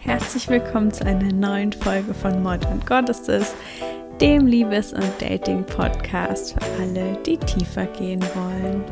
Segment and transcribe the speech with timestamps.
[0.00, 3.54] Herzlich willkommen zu einer neuen Folge von Modern Goddesses,
[4.20, 8.84] dem Liebes- und Dating-Podcast für alle, die tiefer gehen wollen.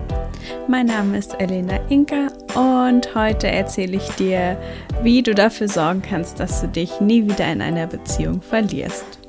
[0.68, 4.57] Mein Name ist Elena Inka und heute erzähle ich dir,
[5.02, 9.21] wie du dafür sorgen kannst, dass du dich nie wieder in einer Beziehung verlierst.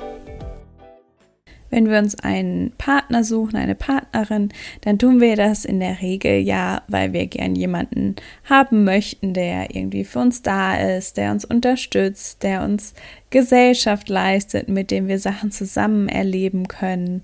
[1.74, 4.50] Wenn wir uns einen Partner suchen, eine Partnerin,
[4.82, 9.76] dann tun wir das in der Regel ja, weil wir gern jemanden haben möchten, der
[9.76, 12.94] irgendwie für uns da ist, der uns unterstützt, der uns
[13.32, 17.24] Gesellschaft leistet, mit dem wir Sachen zusammen erleben können.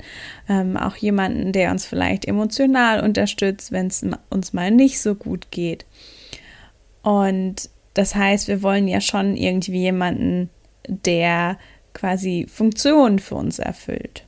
[0.50, 5.52] Ähm, auch jemanden, der uns vielleicht emotional unterstützt, wenn es uns mal nicht so gut
[5.52, 5.86] geht.
[7.04, 10.50] Und das heißt, wir wollen ja schon irgendwie jemanden,
[10.88, 11.60] der
[11.94, 14.26] quasi Funktionen für uns erfüllt.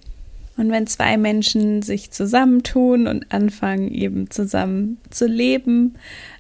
[0.58, 5.95] Und wenn zwei Menschen sich zusammentun und anfangen eben zusammen zu leben,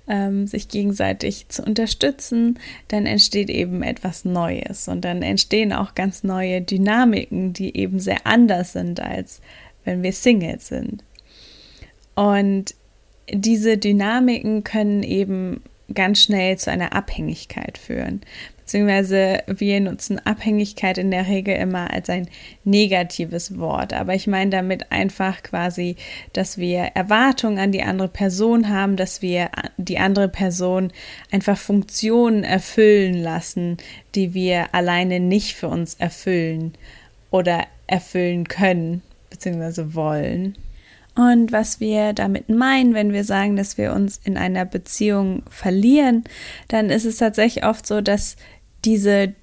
[0.07, 6.23] ähm, sich gegenseitig zu unterstützen, dann entsteht eben etwas Neues und dann entstehen auch ganz
[6.23, 9.41] neue Dynamiken, die eben sehr anders sind, als
[9.85, 11.03] wenn wir Single sind.
[12.13, 12.75] Und
[13.31, 15.61] diese Dynamiken können eben
[15.93, 18.21] ganz schnell zu einer Abhängigkeit führen
[18.71, 22.29] beziehungsweise wir nutzen Abhängigkeit in der Regel immer als ein
[22.63, 23.91] negatives Wort.
[23.91, 25.97] Aber ich meine damit einfach quasi,
[26.31, 30.93] dass wir Erwartungen an die andere Person haben, dass wir die andere Person
[31.31, 33.75] einfach Funktionen erfüllen lassen,
[34.15, 36.71] die wir alleine nicht für uns erfüllen
[37.29, 40.55] oder erfüllen können, beziehungsweise wollen.
[41.13, 46.23] Und was wir damit meinen, wenn wir sagen, dass wir uns in einer Beziehung verlieren,
[46.69, 48.37] dann ist es tatsächlich oft so, dass
[48.85, 49.33] diese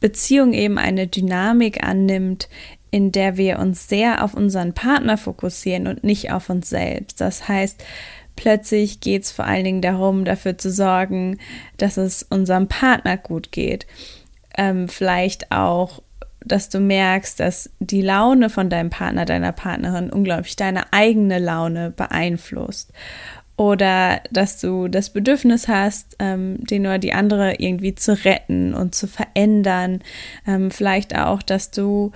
[0.00, 2.48] Beziehung eben eine Dynamik annimmt,
[2.90, 7.20] in der wir uns sehr auf unseren Partner fokussieren und nicht auf uns selbst.
[7.20, 7.84] Das heißt,
[8.36, 11.38] plötzlich geht es vor allen Dingen darum, dafür zu sorgen,
[11.78, 13.86] dass es unserem Partner gut geht.
[14.56, 16.02] Ähm, vielleicht auch,
[16.40, 21.90] dass du merkst, dass die Laune von deinem Partner, deiner Partnerin unglaublich deine eigene Laune
[21.90, 22.92] beeinflusst
[23.56, 28.94] oder dass du das Bedürfnis hast, ähm, den oder die andere irgendwie zu retten und
[28.94, 30.00] zu verändern.
[30.46, 32.12] Ähm, vielleicht auch, dass du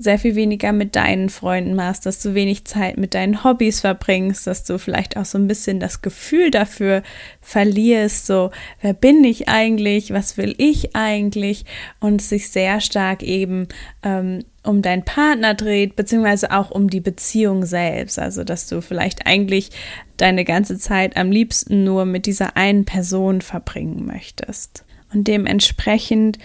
[0.00, 4.46] sehr viel weniger mit deinen Freunden machst, dass du wenig Zeit mit deinen Hobbys verbringst,
[4.46, 7.02] dass du vielleicht auch so ein bisschen das Gefühl dafür
[7.42, 11.66] verlierst, so, wer bin ich eigentlich, was will ich eigentlich
[12.00, 13.68] und sich sehr stark eben
[14.02, 18.18] ähm, um deinen Partner dreht, beziehungsweise auch um die Beziehung selbst.
[18.18, 19.70] Also, dass du vielleicht eigentlich
[20.16, 24.84] deine ganze Zeit am liebsten nur mit dieser einen Person verbringen möchtest.
[25.12, 26.38] Und dementsprechend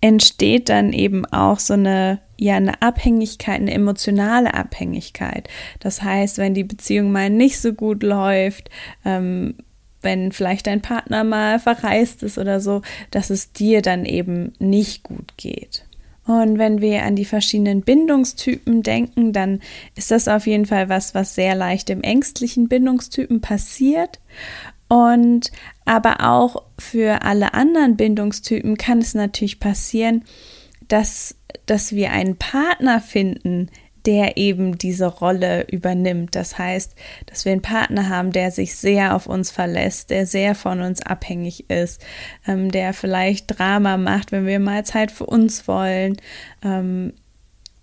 [0.00, 5.48] entsteht dann eben auch so eine ja eine Abhängigkeit, eine emotionale Abhängigkeit.
[5.80, 8.70] Das heißt, wenn die Beziehung mal nicht so gut läuft,
[9.04, 9.56] ähm,
[10.00, 15.02] wenn vielleicht dein Partner mal verreist ist oder so, dass es dir dann eben nicht
[15.02, 15.87] gut geht.
[16.28, 19.60] Und wenn wir an die verschiedenen Bindungstypen denken, dann
[19.94, 24.20] ist das auf jeden Fall was, was sehr leicht im ängstlichen Bindungstypen passiert.
[24.88, 25.50] Und
[25.86, 30.22] aber auch für alle anderen Bindungstypen kann es natürlich passieren,
[30.88, 31.34] dass,
[31.64, 33.70] dass wir einen Partner finden,
[34.06, 36.34] der eben diese Rolle übernimmt.
[36.34, 36.94] Das heißt,
[37.26, 41.02] dass wir einen Partner haben, der sich sehr auf uns verlässt, der sehr von uns
[41.02, 42.04] abhängig ist,
[42.46, 46.16] ähm, der vielleicht Drama macht, wenn wir mal Zeit für uns wollen
[46.62, 47.12] ähm,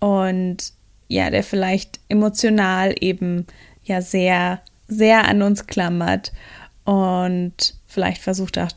[0.00, 0.72] und
[1.08, 3.46] ja, der vielleicht emotional eben
[3.84, 6.32] ja sehr, sehr an uns klammert
[6.84, 8.70] und vielleicht versucht auch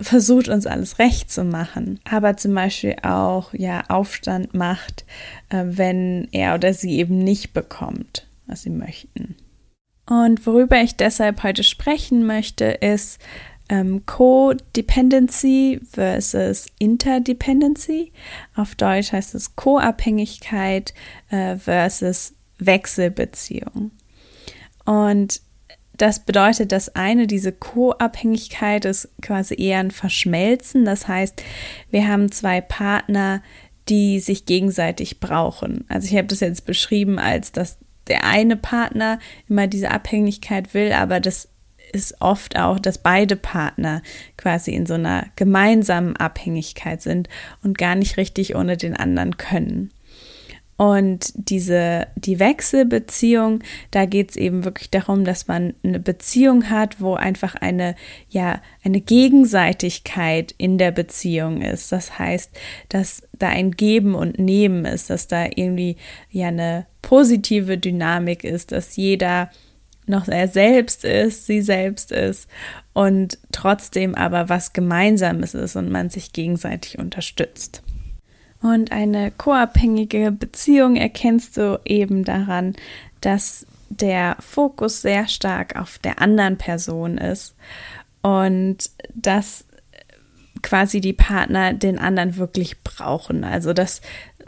[0.00, 5.04] versucht uns alles recht zu machen, aber zum Beispiel auch ja Aufstand macht,
[5.50, 9.36] äh, wenn er oder sie eben nicht bekommt, was sie möchten.
[10.08, 13.20] Und worüber ich deshalb heute sprechen möchte, ist
[13.68, 18.12] ähm, Co-Dependency versus Interdependency.
[18.54, 20.92] Auf Deutsch heißt es Co-Abhängigkeit
[21.30, 23.92] äh, versus Wechselbeziehung.
[24.84, 25.40] Und
[26.02, 30.84] das bedeutet, dass eine, diese Co-Abhängigkeit ist quasi eher ein Verschmelzen.
[30.84, 31.44] Das heißt,
[31.92, 33.40] wir haben zwei Partner,
[33.88, 35.84] die sich gegenseitig brauchen.
[35.88, 37.78] Also ich habe das jetzt beschrieben als, dass
[38.08, 41.48] der eine Partner immer diese Abhängigkeit will, aber das
[41.92, 44.02] ist oft auch, dass beide Partner
[44.36, 47.28] quasi in so einer gemeinsamen Abhängigkeit sind
[47.62, 49.92] und gar nicht richtig ohne den anderen können.
[50.82, 53.60] Und diese, die Wechselbeziehung,
[53.92, 57.94] da geht es eben wirklich darum, dass man eine Beziehung hat, wo einfach eine,
[58.28, 61.92] ja, eine Gegenseitigkeit in der Beziehung ist.
[61.92, 62.50] Das heißt,
[62.88, 65.98] dass da ein Geben und Nehmen ist, dass da irgendwie
[66.32, 69.50] ja eine positive Dynamik ist, dass jeder
[70.06, 72.48] noch er selbst ist, sie selbst ist
[72.92, 77.84] und trotzdem aber was Gemeinsames ist und man sich gegenseitig unterstützt.
[78.62, 82.74] Und eine koabhängige Beziehung erkennst du eben daran,
[83.20, 87.54] dass der Fokus sehr stark auf der anderen Person ist
[88.22, 89.66] und dass
[90.62, 93.44] quasi die Partner den anderen wirklich brauchen.
[93.44, 94.00] Also dass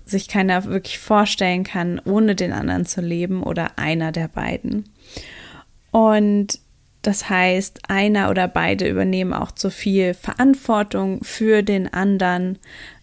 [0.07, 4.85] sich keiner wirklich vorstellen kann, ohne den anderen zu leben oder einer der beiden.
[5.91, 6.61] Und
[7.03, 12.59] das heißt, einer oder beide übernehmen auch zu viel Verantwortung für den anderen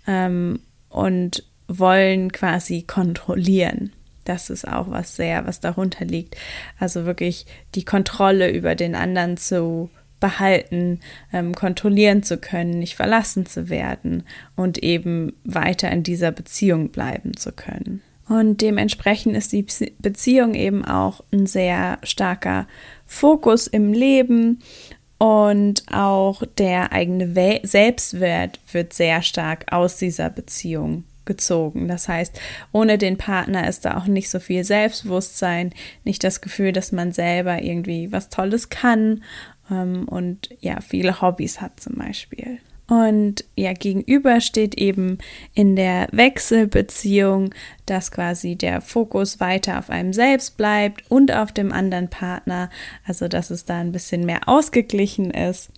[0.07, 0.59] ähm,
[0.91, 3.91] und wollen quasi kontrollieren.
[4.25, 6.35] Das ist auch was sehr, was darunter liegt.
[6.79, 9.89] Also wirklich die Kontrolle über den anderen zu
[10.19, 10.99] behalten,
[11.33, 14.23] ähm, kontrollieren zu können, nicht verlassen zu werden
[14.55, 18.01] und eben weiter in dieser Beziehung bleiben zu können.
[18.29, 19.65] Und dementsprechend ist die
[19.99, 22.67] Beziehung eben auch ein sehr starker
[23.05, 24.59] Fokus im Leben
[25.21, 31.87] und auch der eigene We Selbstwert wird sehr stark aus dieser Beziehung gezogen.
[31.87, 32.41] Das heißt,
[32.71, 35.73] ohne den Partner ist da auch nicht so viel Selbstbewusstsein,
[36.05, 39.23] nicht das Gefühl, dass man selber irgendwie was Tolles kann
[39.69, 42.57] ähm, und ja, viele Hobbys hat zum Beispiel.
[42.91, 45.19] Und ja, gegenüber steht eben
[45.53, 47.55] in der Wechselbeziehung,
[47.85, 52.69] dass quasi der Fokus weiter auf einem selbst bleibt und auf dem anderen Partner.
[53.07, 55.69] Also, dass es da ein bisschen mehr ausgeglichen ist.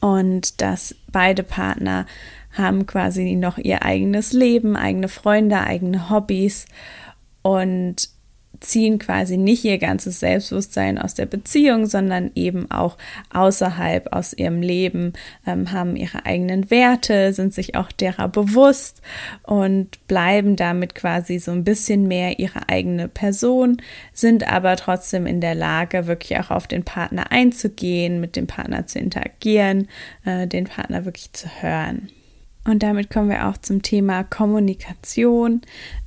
[0.00, 2.06] Und dass beide Partner
[2.52, 6.66] haben quasi noch ihr eigenes Leben, eigene Freunde, eigene Hobbys.
[7.42, 8.08] Und
[8.64, 12.96] ziehen quasi nicht ihr ganzes Selbstbewusstsein aus der Beziehung, sondern eben auch
[13.32, 15.12] außerhalb aus ihrem Leben,
[15.46, 19.02] ähm, haben ihre eigenen Werte, sind sich auch derer bewusst
[19.42, 23.76] und bleiben damit quasi so ein bisschen mehr ihre eigene Person,
[24.12, 28.86] sind aber trotzdem in der Lage, wirklich auch auf den Partner einzugehen, mit dem Partner
[28.86, 29.88] zu interagieren,
[30.24, 32.08] äh, den Partner wirklich zu hören.
[32.66, 35.60] Und damit kommen wir auch zum Thema Kommunikation.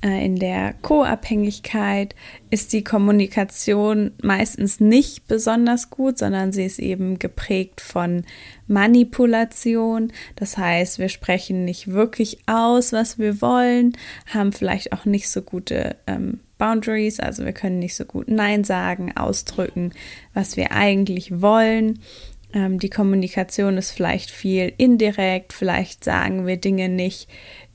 [0.04, 2.16] Äh, in der Co-Abhängigkeit
[2.50, 8.24] ist die Kommunikation meistens nicht besonders gut, sondern sie ist eben geprägt von
[8.66, 10.12] Manipulation.
[10.34, 13.92] Das heißt, wir sprechen nicht wirklich aus, was wir wollen,
[14.26, 18.64] haben vielleicht auch nicht so gute ähm, Boundaries, also wir können nicht so gut Nein
[18.64, 19.92] sagen, ausdrücken,
[20.34, 22.00] was wir eigentlich wollen
[22.52, 27.28] ähm, die Kommunikation ist vielleicht viel indirekt, vielleicht sagen wir Dinge nicht,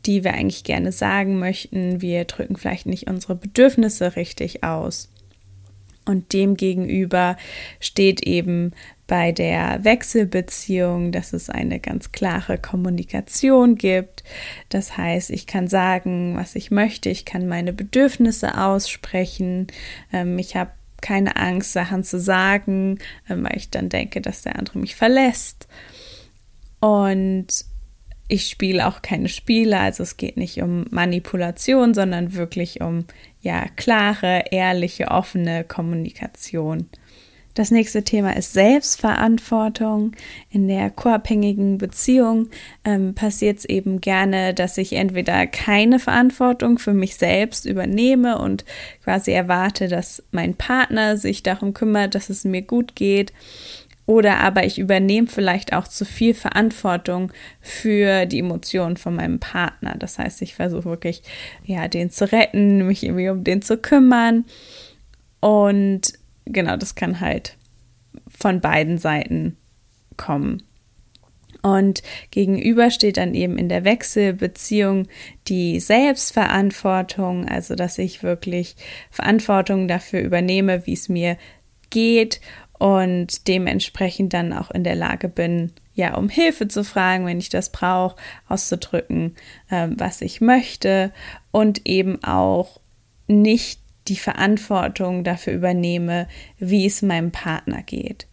[0.06, 2.02] die wir eigentlich gerne sagen möchten.
[2.02, 5.10] Wir drücken vielleicht nicht unsere Bedürfnisse richtig aus.
[6.06, 7.38] Und dem gegenüber
[7.80, 8.72] steht eben
[9.08, 14.24] bei der Wechselbeziehung, dass es eine ganz klare Kommunikation gibt.
[14.70, 19.68] Das heißt, ich kann sagen, was ich möchte, ich kann meine Bedürfnisse aussprechen.
[20.12, 20.72] Ähm, ich habe
[21.04, 22.98] keine Angst, Sachen zu sagen,
[23.30, 25.68] ähm, weil ich dann denke, dass der andere mich verlässt.
[26.80, 27.48] Und
[28.28, 33.06] ich spiele auch keine Spiele, also es geht nicht um Manipulation, sondern wirklich um
[33.42, 36.88] ja klare, ehrliche, offene Kommunikation.
[37.54, 40.14] Das nächste Thema ist Selbstverantwortung.
[40.50, 42.50] In der koabhängigen Beziehung
[42.84, 48.66] ähm, passiert es eben gerne, dass ich entweder keine Verantwortung für mich selbst übernehme und
[49.04, 53.34] quasi erwarte, dass mein Partner sich darum kümmert, dass es mir gut geht.
[54.06, 57.32] Oder aber ich übernehme vielleicht auch zu viel Verantwortung
[57.62, 59.96] für die Emotionen von meinem Partner.
[59.98, 61.22] Das heißt, ich versuche wirklich,
[61.64, 64.44] ja, den zu retten, mich irgendwie um den zu kümmern.
[65.40, 66.14] Und
[66.46, 67.58] genau, das kann halt
[68.28, 69.58] von beiden Seiten
[70.18, 70.64] kommen.
[71.62, 75.08] Und gegenüber steht dann eben in der Wechselbeziehung
[75.48, 78.76] die Selbstverantwortung, also dass ich wirklich
[79.10, 81.38] Verantwortung dafür übernehme, wie es mir
[81.90, 82.42] geht
[82.80, 87.50] und dementsprechend dann auch in der Lage bin, ja, um Hilfe zu fragen, wenn ich
[87.50, 88.18] das brauche,
[88.50, 89.36] auszudrücken,
[89.70, 91.14] äh, was ich möchte
[91.52, 92.82] und eben auch
[93.28, 98.28] nicht die Verantwortung dafür übernehme, wie es meinem Partner geht.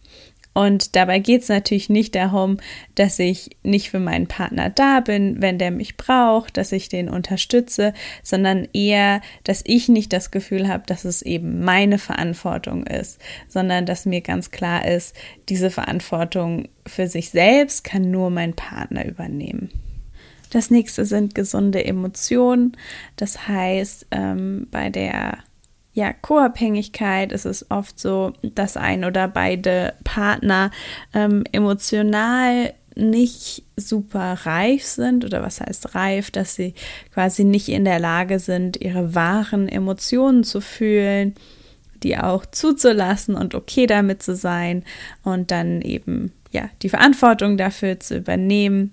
[0.53, 2.57] Und dabei geht es natürlich nicht darum,
[2.95, 7.07] dass ich nicht für meinen Partner da bin, wenn der mich braucht, dass ich den
[7.07, 13.21] unterstütze, sondern eher, dass ich nicht das Gefühl habe, dass es eben meine Verantwortung ist,
[13.47, 15.15] sondern dass mir ganz klar ist,
[15.47, 19.69] diese Verantwortung für sich selbst kann nur mein Partner übernehmen.
[20.49, 22.75] Das nächste sind gesunde Emotionen.
[23.15, 25.37] Das heißt, ähm, bei der
[25.93, 30.71] ja, Co-Abhängigkeit ist es oft so, dass ein oder beide Partner
[31.13, 36.73] ähm, emotional nicht super reif sind oder was heißt reif, dass sie
[37.13, 41.35] quasi nicht in der Lage sind, ihre wahren Emotionen zu fühlen,
[42.03, 44.83] die auch zuzulassen und okay damit zu sein
[45.23, 48.91] und dann eben ja die Verantwortung dafür zu übernehmen,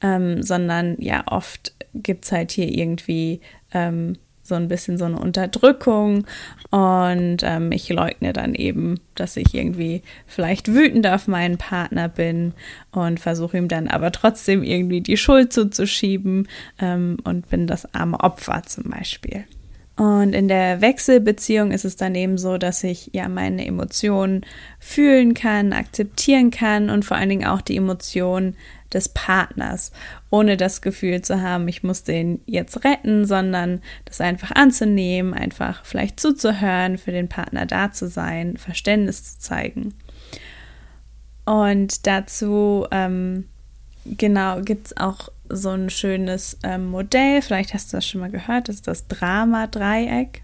[0.00, 3.40] ähm, sondern ja oft gibt es halt hier irgendwie
[3.72, 6.26] ähm, so ein bisschen so eine Unterdrückung
[6.70, 12.52] und ähm, ich leugne dann eben, dass ich irgendwie vielleicht wütend auf meinen Partner bin
[12.92, 16.48] und versuche ihm dann aber trotzdem irgendwie die Schuld zuzuschieben
[16.78, 19.44] ähm, und bin das arme Opfer zum Beispiel.
[19.96, 24.44] Und in der Wechselbeziehung ist es dann eben so, dass ich ja meine Emotionen
[24.78, 28.56] fühlen kann, akzeptieren kann und vor allen Dingen auch die Emotionen
[28.92, 29.92] des Partners,
[30.30, 35.84] ohne das Gefühl zu haben, ich muss den jetzt retten, sondern das einfach anzunehmen, einfach
[35.84, 39.94] vielleicht zuzuhören, für den Partner da zu sein, Verständnis zu zeigen.
[41.44, 43.44] Und dazu ähm,
[44.04, 48.30] genau gibt es auch so ein schönes ähm, Modell, vielleicht hast du das schon mal
[48.30, 50.42] gehört, das ist das Drama-Dreieck.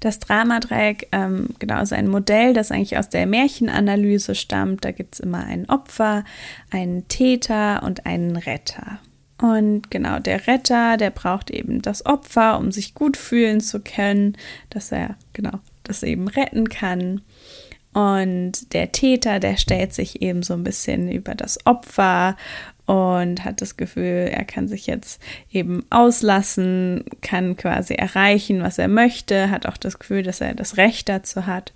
[0.00, 4.84] Das Dramadreieck, ähm, genau, ist ein Modell, das eigentlich aus der Märchenanalyse stammt.
[4.84, 6.24] Da gibt es immer ein Opfer,
[6.70, 8.98] einen Täter und einen Retter.
[9.40, 14.36] Und genau, der Retter, der braucht eben das Opfer, um sich gut fühlen zu können,
[14.70, 17.20] dass er, genau, das eben retten kann.
[17.92, 22.36] Und der Täter, der stellt sich eben so ein bisschen über das Opfer
[22.86, 28.88] und hat das Gefühl, er kann sich jetzt eben auslassen, kann quasi erreichen, was er
[28.88, 31.72] möchte, hat auch das Gefühl, dass er das Recht dazu hat.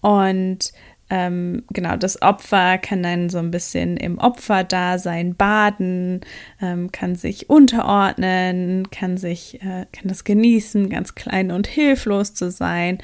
[0.00, 0.72] Und
[1.10, 6.22] ähm, genau, das Opfer kann dann so ein bisschen im Opferdasein baden,
[6.62, 12.50] ähm, kann sich unterordnen, kann sich, äh, kann das genießen, ganz klein und hilflos zu
[12.50, 12.98] sein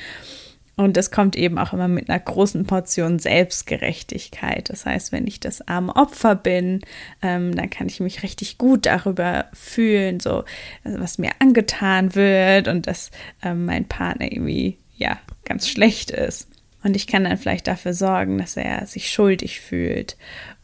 [0.81, 4.71] und es kommt eben auch immer mit einer großen Portion Selbstgerechtigkeit.
[4.71, 6.81] Das heißt, wenn ich das arme Opfer bin,
[7.21, 10.45] ähm, dann kann ich mich richtig gut darüber fühlen, so
[10.85, 13.11] was mir angetan wird und dass
[13.43, 16.49] ähm, mein Partner irgendwie ja ganz schlecht ist.
[16.83, 20.17] Und ich kann dann vielleicht dafür sorgen, dass er sich schuldig fühlt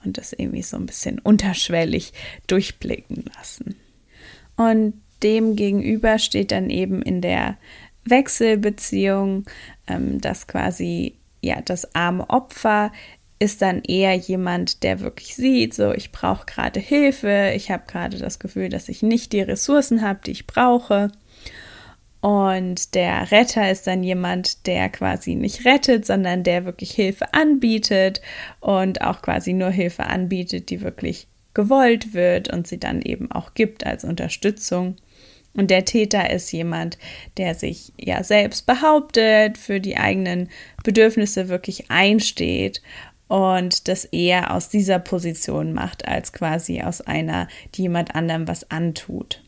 [0.02, 2.14] und das irgendwie so ein bisschen unterschwellig
[2.46, 3.76] durchblicken lassen.
[4.56, 7.58] Und dem gegenüber steht dann eben in der
[8.06, 9.44] Wechselbeziehung,
[9.86, 12.92] ähm, dass quasi ja das arme Opfer
[13.38, 18.18] ist dann eher jemand, der wirklich sieht, so ich brauche gerade Hilfe, ich habe gerade
[18.18, 21.10] das Gefühl, dass ich nicht die Ressourcen habe, die ich brauche.
[22.22, 28.20] Und der Retter ist dann jemand, der quasi nicht rettet, sondern der wirklich Hilfe anbietet
[28.60, 33.54] und auch quasi nur Hilfe anbietet, die wirklich gewollt wird und sie dann eben auch
[33.54, 34.96] gibt als Unterstützung.
[35.56, 36.98] Und der Täter ist jemand,
[37.38, 40.50] der sich ja selbst behauptet, für die eigenen
[40.84, 42.82] Bedürfnisse wirklich einsteht
[43.28, 48.70] und das eher aus dieser Position macht, als quasi aus einer, die jemand anderem was
[48.70, 49.42] antut.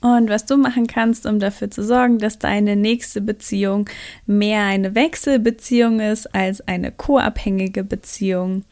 [0.00, 3.88] Und was du machen kannst, um dafür zu sorgen, dass deine nächste Beziehung
[4.26, 8.64] mehr eine Wechselbeziehung ist als eine co-abhängige Beziehung,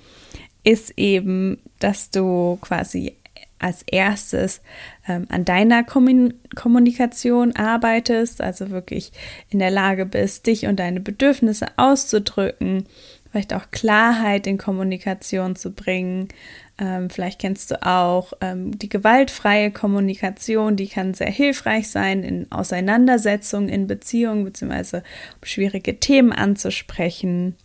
[0.64, 3.14] ist eben, dass du quasi
[3.58, 4.60] als erstes
[5.06, 9.12] ähm, an deiner Kommun Kommunikation arbeitest, also wirklich
[9.50, 12.84] in der Lage bist, dich und deine Bedürfnisse auszudrücken,
[13.30, 16.28] vielleicht auch Klarheit in Kommunikation zu bringen.
[16.78, 22.50] Ähm, vielleicht kennst du auch ähm, die gewaltfreie Kommunikation, die kann sehr hilfreich sein in
[22.50, 24.98] Auseinandersetzungen, in Beziehungen, beziehungsweise
[25.40, 27.56] um schwierige Themen anzusprechen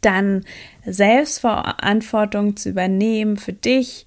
[0.00, 0.44] dann
[0.84, 4.06] Selbstverantwortung zu übernehmen für dich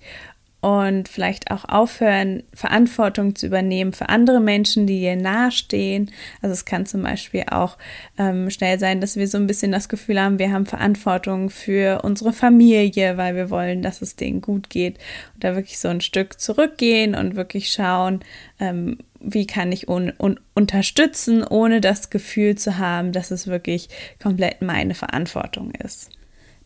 [0.62, 6.12] und vielleicht auch aufhören, Verantwortung zu übernehmen für andere Menschen, die dir nahestehen.
[6.41, 7.77] Also es kann zum Beispiel auch
[8.20, 12.03] ähm, schnell sein, dass wir so ein bisschen das Gefühl haben, wir haben Verantwortung für
[12.03, 15.00] unsere Familie, weil wir wollen, dass es denen gut geht.
[15.34, 18.20] Und da wirklich so ein Stück zurückgehen und wirklich schauen,
[18.60, 23.89] ähm, wie kann ich un un unterstützen, ohne das Gefühl zu haben, dass es wirklich
[24.22, 26.10] komplett meine Verantwortung ist.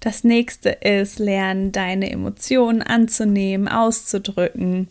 [0.06, 4.88] Das nächste ist lernen, deine Emotionen anzunehmen, auszudrücken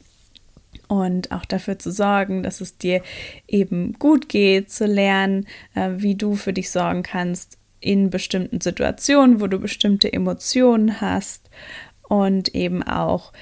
[0.89, 3.01] und auch dafür zu sorgen, dass es dir
[3.47, 9.41] eben gut geht, zu lernen, äh, wie du für dich sorgen kannst in bestimmten Situationen,
[9.41, 11.49] wo du bestimmte Emotionen hast
[12.09, 13.33] und eben auch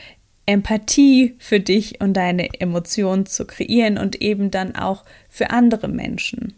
[0.45, 6.53] Empathie für dich und deine Emotionen zu kreieren und eben dann auch für andere Menschen.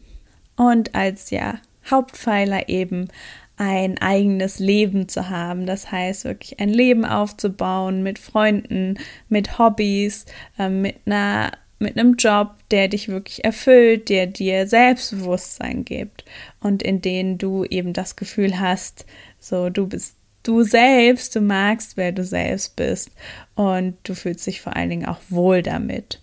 [0.57, 3.09] Und als ja Hauptpfeiler eben
[3.57, 5.67] ein eigenes Leben zu haben.
[5.67, 10.27] Das heißt, wirklich ein Leben aufzubauen mit Freunden, mit Hobbys,
[10.59, 16.25] äh, mit einer mit einem Job, der dich wirklich erfüllt, der dir Selbstbewusstsein gibt
[16.61, 19.05] und in dem du eben das Gefühl hast,
[19.39, 23.11] so du bist du selbst, du magst, wer du selbst bist
[23.55, 26.21] und du fühlst dich vor allen Dingen auch wohl damit.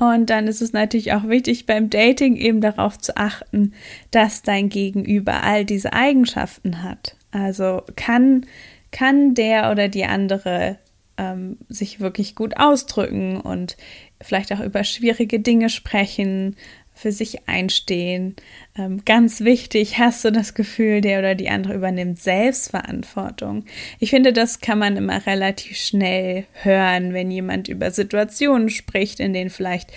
[0.00, 3.74] Und dann ist es natürlich auch wichtig, beim Dating eben darauf zu achten,
[4.10, 7.16] dass dein Gegenüber all diese Eigenschaften hat.
[7.32, 8.46] Also kann,
[8.92, 10.78] kann der oder die andere
[11.18, 13.76] ähm, sich wirklich gut ausdrücken und
[14.22, 16.56] vielleicht auch über schwierige Dinge sprechen,
[17.00, 18.36] für sich einstehen.
[18.76, 23.64] Ähm, ganz wichtig, hast du das Gefühl, der oder die andere übernimmt Selbstverantwortung.
[23.98, 29.32] Ich finde, das kann man immer relativ schnell hören, wenn jemand über Situationen spricht, in
[29.32, 29.90] denen vielleicht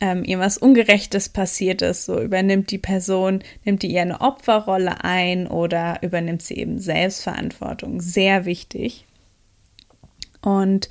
[0.00, 2.04] ähm, irgendwas Ungerechtes passiert ist.
[2.04, 8.00] So übernimmt die Person, nimmt die eher eine Opferrolle ein oder übernimmt sie eben Selbstverantwortung.
[8.00, 9.04] Sehr wichtig.
[10.42, 10.88] Und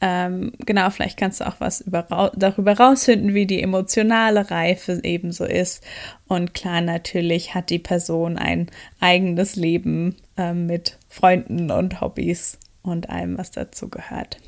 [0.00, 5.44] ähm, genau, vielleicht kannst du auch was über, darüber rausfinden, wie die emotionale Reife ebenso
[5.44, 5.82] ist.
[6.28, 13.08] Und klar, natürlich hat die Person ein eigenes Leben äh, mit Freunden und Hobbys und
[13.08, 14.38] allem, was dazu gehört.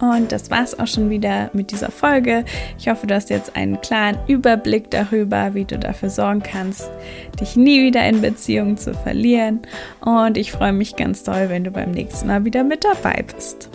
[0.00, 2.44] Und das war's auch schon wieder mit dieser Folge.
[2.78, 6.90] Ich hoffe, du hast jetzt einen klaren Überblick darüber, wie du dafür sorgen kannst,
[7.38, 9.60] dich nie wieder in Beziehungen zu verlieren.
[10.00, 13.68] Und ich freue mich ganz doll, wenn du beim nächsten Mal wieder mit dabei bist.